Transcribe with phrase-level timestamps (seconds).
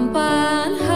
[0.00, 0.89] sampan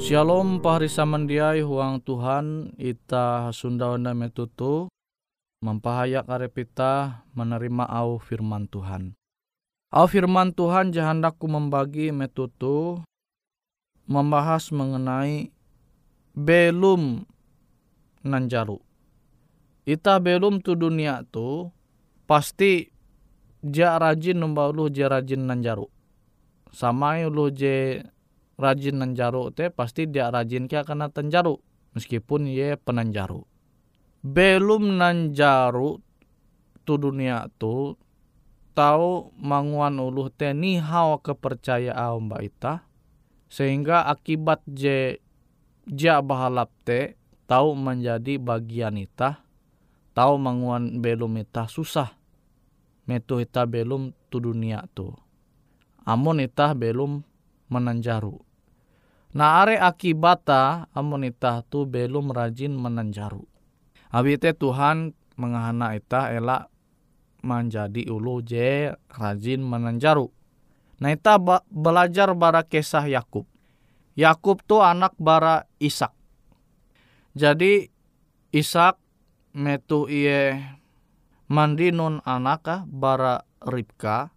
[0.00, 4.88] Shalom pahari samandiai huang Tuhan ita sunda onda metutu
[5.60, 9.12] mempahayak arepita menerima au firman Tuhan.
[9.92, 13.04] Au firman Tuhan jahandaku membagi metutu
[14.10, 15.54] membahas mengenai
[16.34, 17.22] belum
[18.26, 18.82] nanjaru.
[19.86, 21.70] Ita belum tu dunia tu
[22.26, 22.90] pasti
[23.62, 25.86] ja rajin numbaulu ja rajin nanjaru.
[26.74, 28.02] Samai ulu je
[28.58, 31.62] rajin nanjaru te pasti dia rajin kia kena tenjaru
[31.94, 33.46] meskipun ye penanjaru.
[34.26, 36.02] Belum nanjaru
[36.82, 37.94] tu dunia tu
[38.74, 42.89] tahu manguan uluh te ni hau kepercayaan mbak ita
[43.50, 45.18] sehingga akibat je
[45.90, 47.18] ja bahalap te
[47.50, 49.42] tahu menjadi bagian ita
[50.14, 52.14] tahu manguan belum ita susah
[53.10, 55.10] metu ita belum tu dunia tu
[56.06, 57.26] amun ita belum
[57.66, 58.38] menanjaru
[59.30, 63.46] Nah are akibata amonita tu belum rajin menanjaru.
[64.10, 66.66] Abite Tuhan mengahana ita elak
[67.46, 70.34] menjadi ulu je rajin menanjaru.
[71.00, 71.40] Nah ita
[71.72, 73.48] belajar bara kisah Yakub.
[74.14, 76.12] Yakub tu anak bara Ishak.
[77.32, 77.88] Jadi
[78.52, 79.00] Ishak
[79.56, 80.60] metu iye
[81.48, 84.30] mandinun anaka bara Ribka.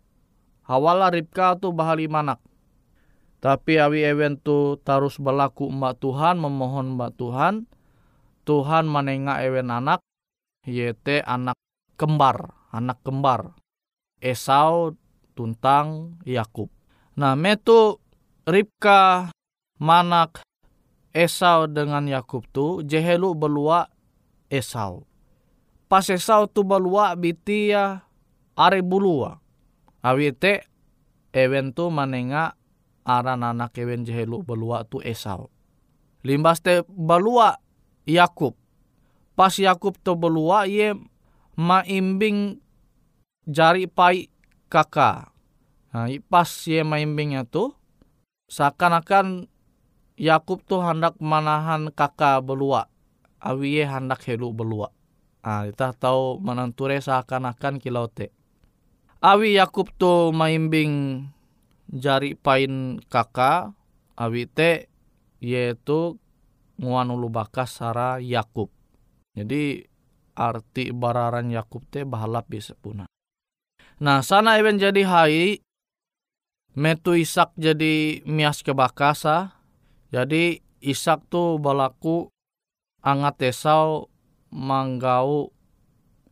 [0.63, 2.39] Hawala Ribka tu bahali manak
[3.43, 7.67] tapi awi ewen tu tarus berlaku mbak Tuhan memohon mbak Tuhan.
[8.47, 9.99] Tuhan menengah ewen anak
[10.63, 11.59] yete anak
[11.99, 13.51] kembar, anak kembar.
[14.23, 14.95] Esau
[15.33, 16.69] tuntang Yakub.
[17.17, 18.01] Nah, metu
[18.43, 19.31] Ribka
[19.79, 20.43] manak
[21.13, 23.85] Esau dengan Yakub tu jehelu belua
[24.49, 25.05] Esau.
[25.85, 28.01] Pas Esau tu belua bitia
[28.57, 29.37] are bulua.
[30.01, 30.65] Awite
[31.31, 32.57] ewen tu manenga
[33.05, 35.53] aran anak kewen jehelu belua tu Esau.
[36.25, 37.61] Limbas te belua
[38.09, 38.57] Yakub.
[39.37, 40.97] Pas Yakub tu belua ye
[41.53, 42.57] maimbing
[43.45, 44.32] jari pai
[44.73, 45.29] kakak.
[45.93, 47.77] Nah, pas ye maimbingnya tu
[48.49, 49.45] seakan-akan
[50.17, 52.89] Yakub tu hendak manahan kakak belua.
[53.37, 54.89] Awi ye hendak helu belua.
[55.45, 58.33] Ah, kita tahu menenture seakan-akan kilau te.
[59.21, 61.25] Awi Yakub tu maimbing
[61.93, 63.77] jari pain kakak
[64.17, 64.89] awite
[65.43, 66.17] yaitu
[66.81, 68.73] nguan ulu bakas sara Yakub.
[69.37, 69.85] Jadi
[70.33, 73.12] arti bararan Yakub te bahalap bisa punah.
[74.01, 75.61] Nah sana even jadi hai
[76.73, 79.57] metu Isak jadi mias ke bakasa.
[80.13, 82.29] Jadi Isak tu balaku
[83.01, 84.11] angat Esau
[84.53, 85.49] manggau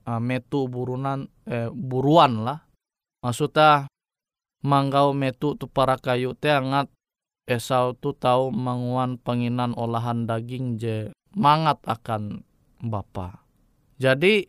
[0.06, 2.60] uh, metu burunan eh, buruan lah.
[3.26, 3.90] Maksudnya
[4.66, 6.90] manggau metu tu para kayu te angat
[7.50, 12.46] Esau tu tahu manguan penginan olahan daging je mangat akan
[12.84, 13.42] bapa.
[13.98, 14.46] Jadi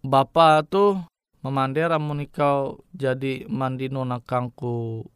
[0.00, 0.96] bapa tu
[1.46, 5.06] memandera menikau jadi mandi nona kangku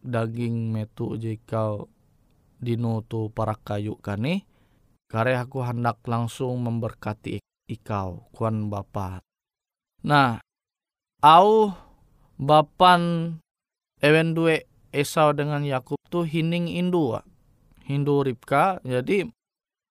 [0.00, 1.92] daging metu jikau
[2.56, 4.48] dino tu para kayu kani
[5.12, 9.20] kare aku hendak langsung memberkati ikau kuan bapa.
[10.00, 10.40] Nah,
[11.20, 11.76] au
[12.40, 13.36] bapan
[14.00, 14.64] ewen dua
[14.96, 17.20] Esau dengan Yakub tuh hining indua.
[17.84, 19.28] Hindu Ribka jadi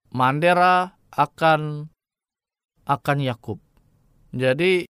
[0.10, 1.94] mandera akan
[2.90, 3.62] akan Yakub.
[4.36, 4.90] Jadi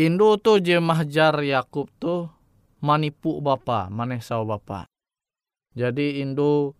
[0.00, 2.32] Indo tuh je mahjar Yakub tuh
[2.80, 4.88] manipu bapa, manesau bapa.
[5.76, 6.72] Jadi Indo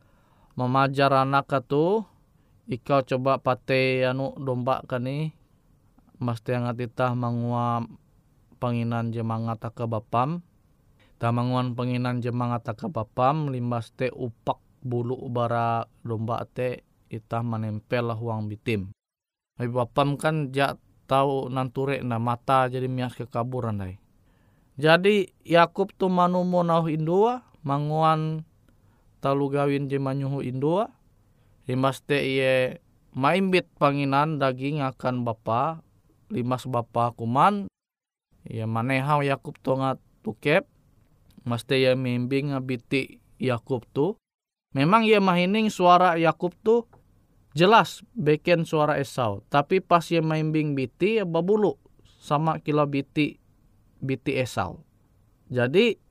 [0.56, 2.08] memajar anak tuh
[2.64, 5.36] ikau coba pate anu domba kani
[6.16, 7.84] mesti yang itah mangua
[8.56, 10.40] panginan je mangata ke bapam
[11.20, 18.16] tamanguan penginan jemang ataka bapam limbas te upak bulu bara domba te itah menempel lah
[18.16, 18.88] uang bitim.
[19.60, 20.80] Tapi bapam kan jak
[21.10, 23.98] tahu nanture na mata jadi mias kekaburan dai.
[24.78, 28.46] Jadi Yakub tu manumo nahu indua manguan
[29.18, 30.94] talu gawin jemanyuhu indua.
[31.66, 32.78] Limbas te iye
[33.10, 35.82] maimbit panginan daging akan bapa
[36.30, 37.66] limas bapa kuman.
[38.46, 40.64] Ya manehau Yakub tongat tukep
[41.40, 44.20] Mesti ya mimbing ngabiti Yakub tu.
[44.76, 46.86] Memang ya mahining suara Yakub tu
[47.56, 49.42] jelas beken suara Esau.
[49.50, 51.76] Tapi pas ya mimbing biti ya babulu
[52.20, 53.38] sama kilo biti
[54.00, 54.82] biti Esau.
[55.50, 56.10] Jadi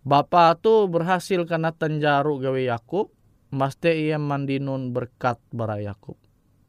[0.00, 3.12] Bapak tu berhasil karena tenjaru gawe Yakub.
[3.52, 6.16] Maste ia mandinun berkat bara Yakub.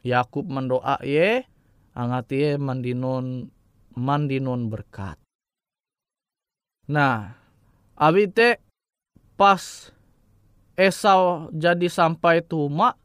[0.02, 1.46] Yakub mendoa ye
[1.94, 3.54] angat ye mandinun
[3.94, 5.16] mandinun berkat.
[6.90, 7.38] Nah,
[7.96, 8.60] abite
[9.40, 9.94] pas
[10.76, 12.98] Esau jadi sampai tuma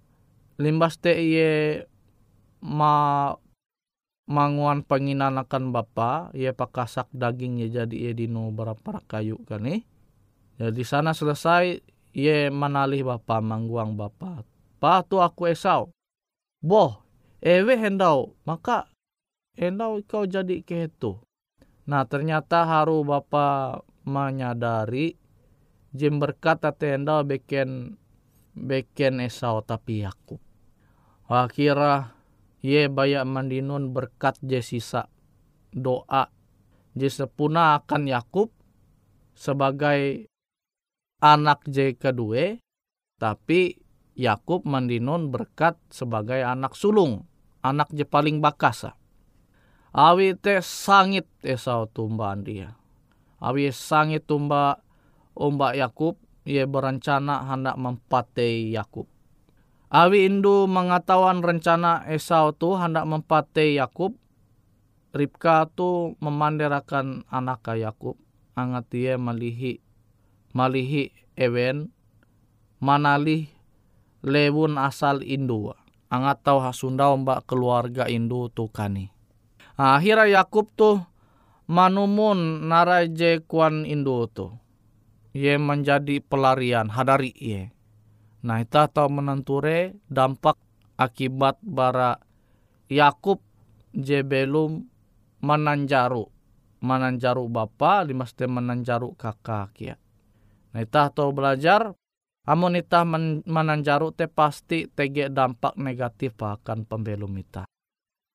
[0.57, 1.85] limbas te iye
[2.65, 3.33] ma
[4.27, 9.87] manguan penginan akan bapa ia pakasak dagingnya jadi ia dino berapa kayu kan nih
[10.59, 11.85] jadi sana selesai
[12.17, 14.41] ia manalih bapa mangguang bapa.
[14.81, 15.93] Pa tu aku Esau
[16.65, 17.05] boh
[17.45, 18.89] ewe hendau maka
[19.55, 21.21] hendau kau jadi ketu
[21.87, 25.15] nah ternyata haru bapa menyadari
[25.95, 27.95] jim berkata tenda beken
[28.57, 30.43] beken Esau tapi Yakub
[31.27, 32.15] Akhirnya
[32.63, 35.11] ye bayak mandinun berkat je sisa
[35.75, 36.31] doa.
[36.97, 38.55] Je sepuna akan Yakub
[39.37, 40.31] sebagai
[41.21, 42.57] anak je kedua
[43.21, 43.77] tapi
[44.17, 47.29] Yakub mandinun berkat sebagai anak sulung
[47.61, 48.97] anak je paling bakasa
[49.97, 52.77] awi te sangit Esau tumba dia.
[53.41, 54.85] Awi sangit tumba
[55.33, 59.09] ombak Yakub ye berencana hendak mempatei Yakub
[59.97, 64.13] Awi Indu mengetahuan rencana Esau tu hendak mempatei Yakub.
[65.17, 68.21] Ribka tu memandirakan anak Yakub.
[68.53, 69.81] Angat dia malihi
[70.53, 71.89] malihi ewen
[72.77, 73.49] manalih
[74.21, 75.73] lewun asal Indu.
[76.13, 79.09] Angat tahu hasunda mbak keluarga Indu tu kani.
[79.81, 81.01] Akhirnya Yakub tu
[81.73, 84.53] manumun naraje kuan Indu tu.
[85.33, 87.76] Ye menjadi pelarian hadari ye
[88.47, 90.55] Nah, kita tahu menenture dampak
[90.95, 92.15] akibat bara
[92.87, 93.43] Yakub
[93.91, 94.87] je belum
[95.43, 96.31] menanjaru
[96.79, 99.97] menanjaru bapa limas menanjaru kakak ya.
[100.71, 101.91] Nah, kita tahu belajar
[102.47, 103.03] amun kita
[103.51, 107.67] menanjaru te pasti tege dampak negatif akan pembelum kita.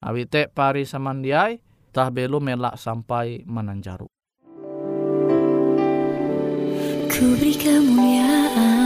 [0.04, 1.64] Awi te pari samandiai
[1.96, 4.12] tah belum melak sampai menanjaru.
[7.08, 8.81] Ku beri kemuliaan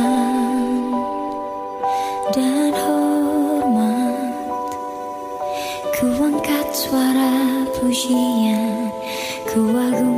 [7.85, 8.89] pujian
[9.45, 10.14] ku agung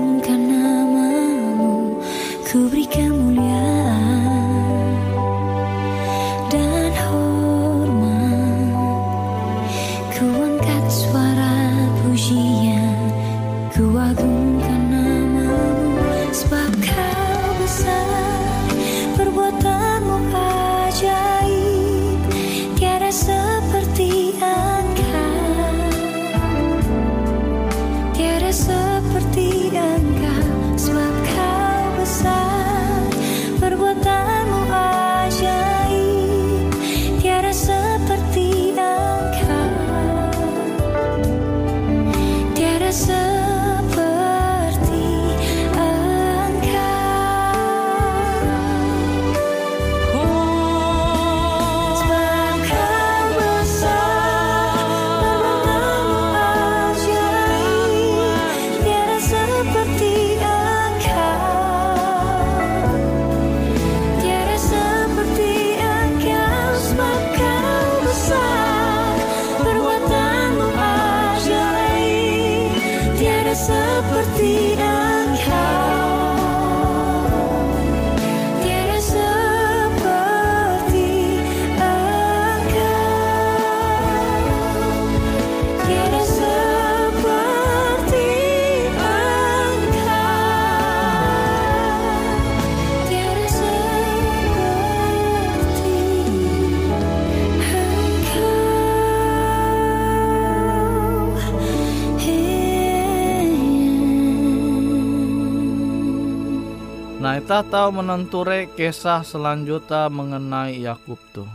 [107.38, 111.46] kita tahu menenture kisah selanjutnya mengenai Yakub tuh.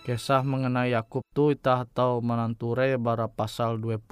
[0.00, 4.08] Kisah mengenai Yakub tuh kita tahu menenture bara pasal 25.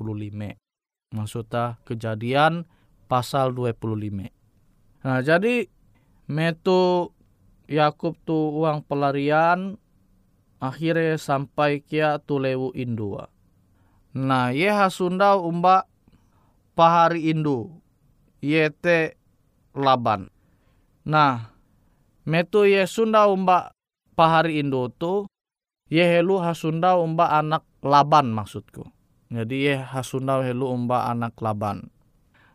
[1.16, 2.68] Maksudnya kejadian
[3.08, 4.28] pasal 25.
[5.08, 5.64] Nah, jadi
[6.28, 7.16] metu
[7.64, 9.80] Yakub tuh uang pelarian
[10.60, 13.32] akhirnya sampai kia tulewu indua.
[14.12, 15.88] Nah, ye hasunda umba
[16.76, 17.72] pahari indu.
[18.44, 19.16] Yete
[19.72, 20.35] laban.
[21.06, 21.54] Nah,
[22.26, 23.70] metu ye sunda umba
[24.18, 25.30] pahari indo tu
[25.86, 28.82] ye helu hasunda umba anak laban maksudku.
[29.30, 31.94] Jadi ye hasunda helu umba anak laban.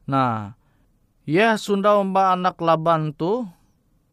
[0.04, 0.60] Nah,
[1.24, 3.48] ye hasunda umba anak laban tu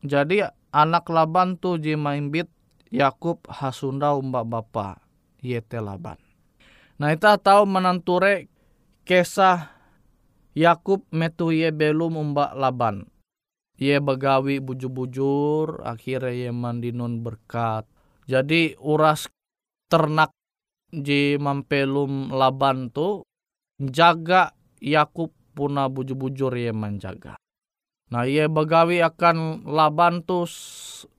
[0.07, 2.47] jadi anak laban tu je maimbit
[2.89, 5.03] Yakub hasunda umba bapa
[5.43, 6.17] yete Laban.
[6.99, 8.49] Nah ita tahu menanture
[9.05, 9.71] kisah
[10.57, 13.07] Yakub metu ye belum umba Laban.
[13.79, 17.87] Ye begawi bujur-bujur akhirnya ye mandinun berkat.
[18.27, 19.31] Jadi uras
[19.87, 20.35] ternak
[20.91, 23.23] di mampelum Laban tu
[23.79, 24.51] jaga
[24.83, 27.39] Yakub puna bujur-bujur ye menjaga.
[28.11, 30.43] Nah ye begawi akan Laban tu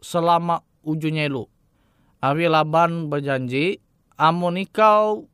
[0.03, 1.47] selama ujungnya lu.
[2.19, 3.79] Awi Laban berjanji
[4.19, 5.31] amun ikau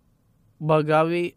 [0.61, 1.33] begawi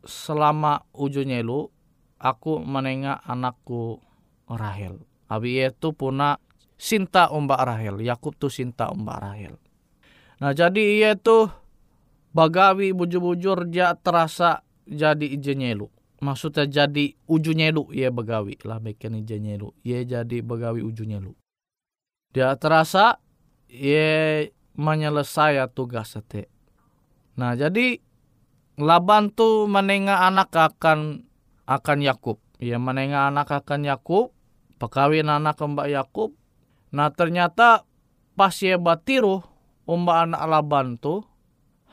[0.00, 1.68] selama ujungnya lu
[2.16, 4.00] aku menengah anakku
[4.48, 5.15] Rahel.
[5.26, 6.38] Abi itu puna
[6.78, 7.98] sinta umbak Rahel.
[8.02, 9.54] Yakub tu sinta umbak Rahel.
[10.38, 11.48] Nah jadi ia tu
[12.36, 15.88] bagawi bujur-bujur dia terasa jadi ijennya lu.
[16.20, 19.72] Maksudnya jadi ujungnya lu ia begawi lah bikin ijennya lu.
[19.82, 21.32] Ia jadi begawi ujungnya lu.
[22.32, 23.18] Dia terasa
[23.72, 26.52] ia menyelesai tugas sete.
[27.40, 28.00] Nah jadi
[28.76, 31.24] Laban tu menengah anak akan
[31.64, 32.36] akan Yakub.
[32.60, 34.35] Ia menengah anak akan Yakub,
[34.76, 36.32] pekawin anak mbak Yakub.
[36.92, 37.84] Nah ternyata
[38.36, 39.42] pas ia batiru
[39.88, 41.24] umba anak Laban tu,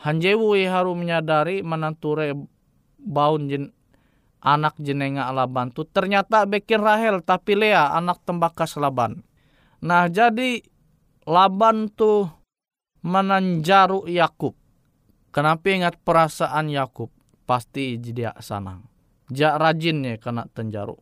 [0.03, 2.35] hanjewu ia haru menyadari menanture
[2.99, 3.71] baun jen,
[4.43, 9.23] anak jenenga Laban tu ternyata bikin Rahel tapi Lea anak tembakas Laban.
[9.83, 10.59] Nah jadi
[11.23, 12.27] Laban tu
[13.03, 14.55] menanjaru Yakub.
[15.33, 17.09] Kenapa ingat perasaan Yakub?
[17.43, 18.87] Pasti dia sanang.
[19.27, 20.95] Jak rajinnya kena tenjaru.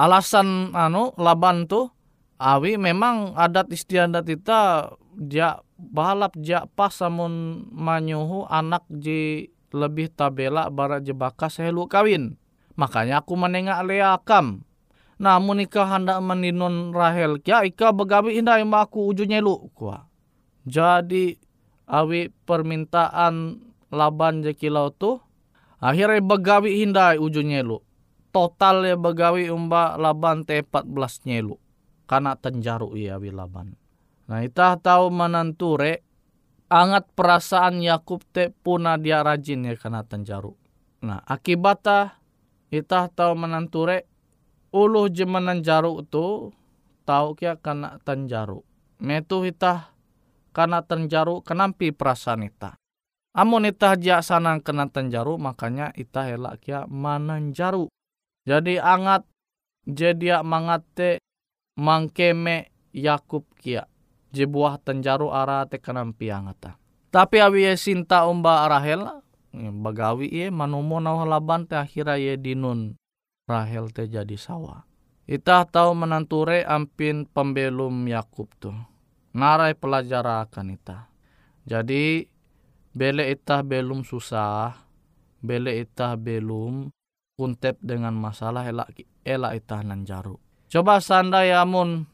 [0.00, 1.92] Alasan anu Laban tu
[2.40, 10.72] awi memang adat istiadat kita dia balap jak pas samun manyuhu anak ji lebih tabela
[10.72, 12.40] bara jebaka sehelu kawin.
[12.80, 14.64] Makanya aku menengak Lea akam.
[15.20, 20.08] Namun ika hendak meninun Rahel kia ika begawi indah yang aku ujungnya lu kuah.
[20.64, 21.36] Jadi
[21.84, 23.60] awi permintaan
[23.92, 25.20] Laban je kilau tu
[25.76, 27.84] akhirnya begawi hindai ujungnya lu.
[28.30, 31.58] Total ya begawi umba Laban te 14 nyelu.
[32.06, 33.74] Karena tenjaru ia awi Laban.
[34.30, 36.06] Nah itah tahu menanture
[36.70, 40.54] angat perasaan Yakub te puna dia rajin ya karena tenjaru.
[41.02, 42.22] Nah akibatnya
[42.70, 44.06] itah tahu menanture
[44.70, 46.54] uluh je menanjaru tu
[47.02, 48.62] tahu kia kena tenjaru.
[49.02, 49.90] Metu itah
[50.54, 52.78] karena tenjaru kenampi perasaan ita.
[53.34, 57.90] Amun ita dia sanang kena tenjaru makanya ita helak kia mananjaru.
[58.50, 59.22] Jadi angat
[59.86, 61.22] jadi mangate
[61.78, 63.86] mangkeme Yakub kia.
[64.34, 66.74] Je buah tenjaru ara te kenampi angata.
[67.14, 69.06] Tapi awi ye sinta umba Rahel
[69.54, 72.98] bagawi ye manumo laban te akhira ye dinun
[73.46, 74.82] Rahel te jadi sawa.
[75.30, 78.74] Ita tahu menanture ampin pembelum Yakub tu.
[79.30, 81.06] Narai pelajara akan ita.
[81.62, 82.26] Jadi
[82.90, 84.74] bele ita belum susah,
[85.38, 86.90] bele ita belum
[87.40, 88.92] kuntep dengan masalah elak
[89.24, 90.36] elak ita nanjaru.
[90.68, 92.04] Coba sandai amun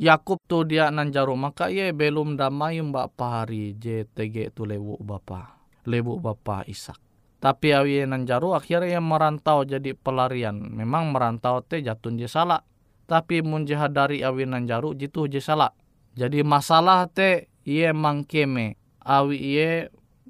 [0.00, 6.16] Yakub tu dia nanjaru maka ye belum damai mbak pahari JTG tu lewu bapa lewu
[6.16, 6.96] bapa Ishak.
[7.40, 10.56] Tapi awi nanjaru akhirnya yang merantau jadi pelarian.
[10.56, 12.64] Memang merantau te jatun je salah.
[13.04, 15.72] Tapi mun je hadari awi nanjaru jitu je salah.
[16.16, 19.72] Jadi masalah te ye mangkeme awi ye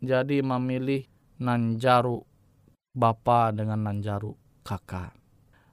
[0.02, 1.06] jadi memilih
[1.42, 2.29] nanjaru
[2.94, 4.34] bapa dengan nanjaru
[4.66, 5.14] kakak.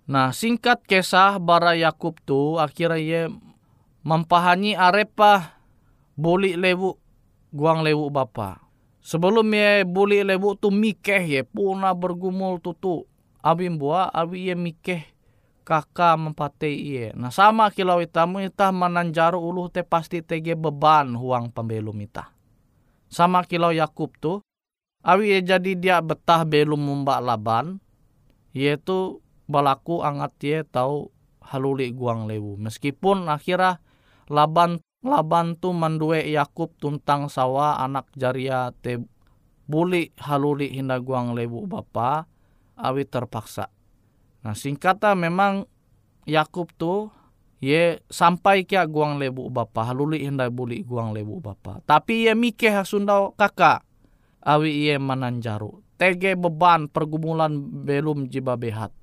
[0.07, 3.21] Nah singkat kisah bara Yakub tu akhirnya ye
[4.07, 5.59] mempahani arepa
[6.15, 6.95] buli lewu
[7.51, 8.63] guang lewu bapa.
[9.03, 13.03] Sebelum ye buli lewu tu mikeh ye puna bergumul tutu.
[13.43, 15.03] Abi buah abi ye mikeh
[15.67, 17.11] kakak mempate iye.
[17.15, 22.31] Nah sama kilau itamu itah mananjaru uluh te pasti tege beban huang pembelum itah.
[23.11, 24.43] Sama kilau Yakub tu
[25.05, 27.81] awi jadi dia betah belum mumbak laban
[28.53, 31.09] ye tu balaku angat ye tahu
[31.47, 32.59] haluli guang lewu.
[32.59, 33.79] Meskipun akhirnya
[34.27, 38.99] laban laban tu mandue Yakub tuntang sawa anak jaria te
[39.67, 42.27] buli haluli hinda guang lewu bapa
[42.75, 43.71] awi terpaksa.
[44.43, 45.63] Nah singkata memang
[46.27, 47.07] Yakub tu
[47.63, 51.79] ye sampai kia guang lebu bapa haluli hinda buli guang lebu bapa.
[51.87, 53.86] Tapi ye mikeh hasundau kakak
[54.43, 55.81] awi ye mananjaru.
[55.97, 58.93] Tege beban pergumulan belum jiba behat.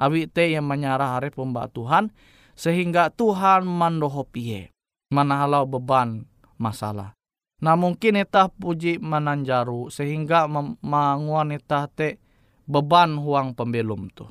[0.00, 2.14] Awi te yang menyarah hari pembak Tuhan
[2.54, 4.72] sehingga Tuhan mandohop ye
[5.12, 6.24] manahalau beban
[6.56, 7.12] masalah.
[7.58, 10.46] Nah mungkin itah puji mananjaru sehingga
[10.78, 12.22] manguan itah te
[12.64, 14.24] beban huang pembelum tu.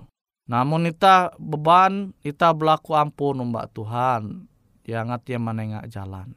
[0.47, 4.47] Namun ita beban ita berlaku ampun mbak Tuhan.
[4.87, 6.31] Yang ngat yang menengak jalan.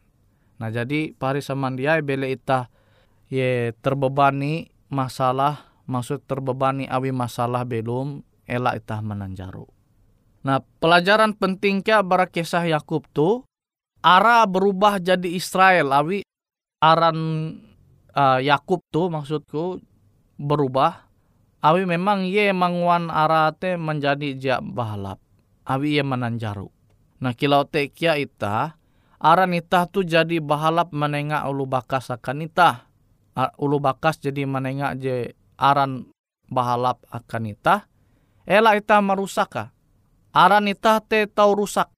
[0.59, 2.66] Nah jadi pari samandiai bele ita
[3.31, 9.64] ye terbebani masalah maksud terbebani awi masalah belum elak itah menanjaru.
[10.43, 13.47] Nah pelajaran penting kia bara kisah Yakub tu
[14.03, 16.27] ara berubah jadi Israel awi
[16.83, 17.19] aran
[18.19, 19.79] uh, Yakub tu maksudku
[20.35, 21.07] berubah
[21.62, 25.23] awi memang ye mangwan ara te menjadi jak bahalap
[25.62, 26.66] awi ye menanjaru.
[27.23, 28.75] Nah kilau te kia ita
[29.23, 32.89] aran itah tu jadi bahalap menengak ulu bakas akan itah.
[33.57, 36.11] Ulu bakas jadi menengak je aran
[36.50, 37.87] bahalap akan itah.
[38.44, 39.72] Ela itah merusaka.
[40.35, 41.90] Aran itah te tau rusak.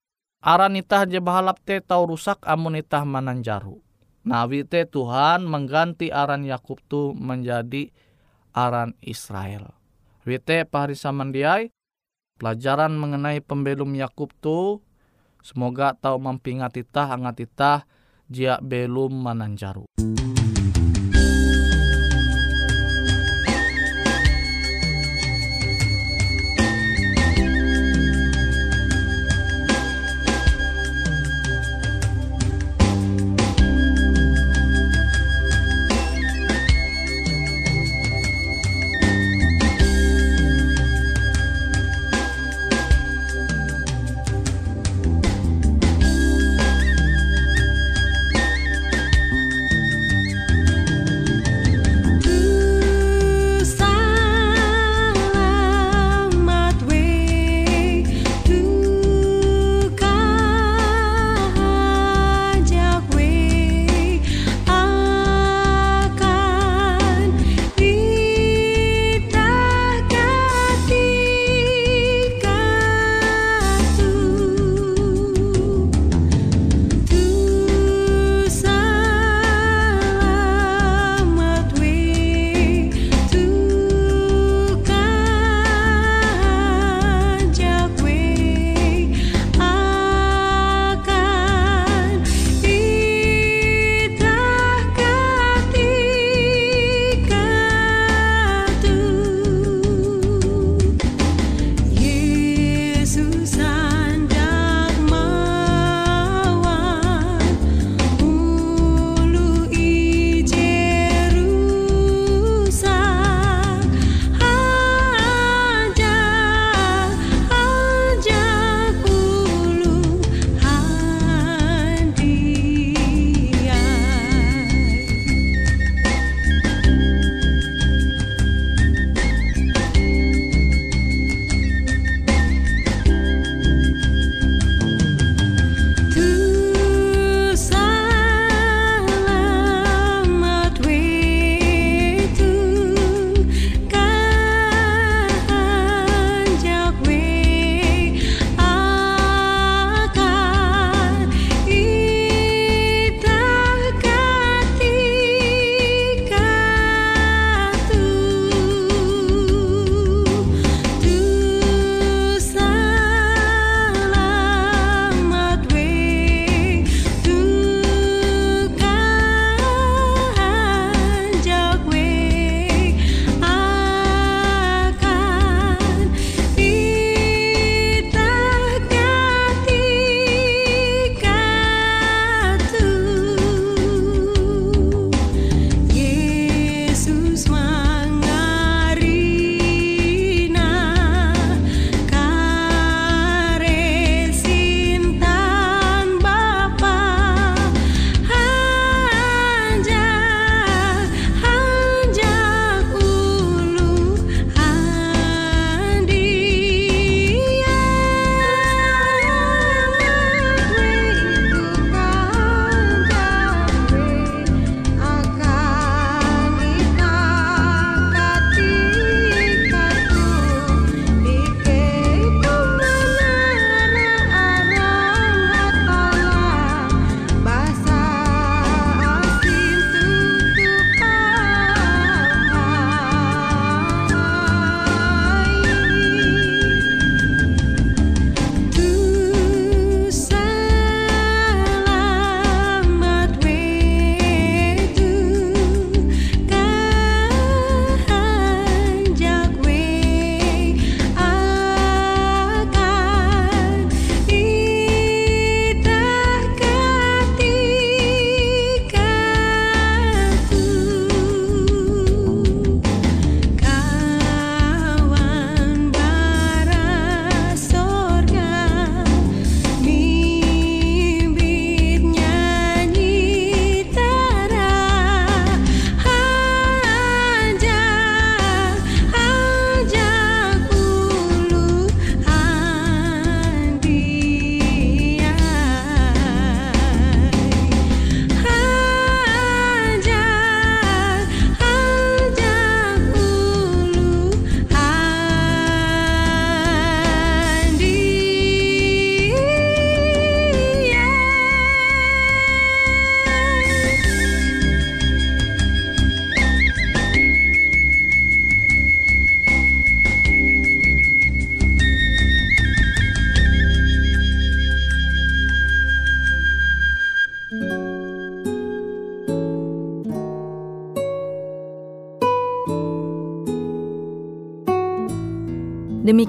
[0.42, 3.80] Aran itah je bahalap te tau rusak amun itah mananjaru.
[4.22, 7.90] Nawi te Tuhan mengganti aran Yakub tu menjadi
[8.54, 9.74] aran Israel.
[10.22, 11.74] Wite pahari samandiai
[12.38, 14.78] pelajaran mengenai pembelum Yakub tu
[15.42, 17.82] Semoga tahu mempingat itah angat itah
[18.30, 19.90] jia belum mananjaru.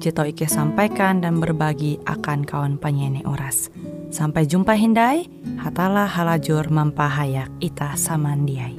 [0.00, 3.68] tau Ike sampaikan dan berbagi akan kawan penyanyi Oras.
[4.14, 5.26] Sampai jumpa Hindai,
[5.58, 8.78] hatalah halajur mampahayak ita samandiai.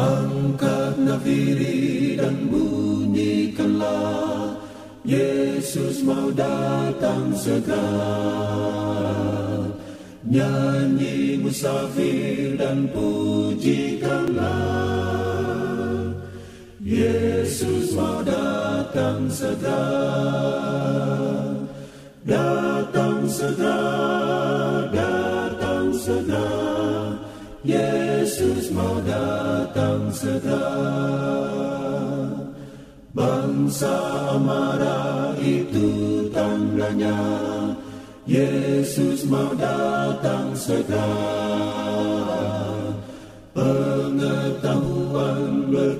[0.00, 4.56] Angkat nafiri dan bunyikanlah
[5.04, 8.30] Yesus mau datang segera
[10.30, 15.39] Nyanyi musafir dan pujikanlah
[16.90, 19.78] Yesus mau datang segera.
[22.26, 23.78] Datang segera,
[24.90, 26.50] datang segera.
[27.62, 30.66] Yesus mau datang segera.
[33.14, 37.22] Bangsa marah itu tandanya.
[38.26, 41.06] Yesus mau datang segera.
[43.54, 45.99] Pengetahuan bertambah-tambah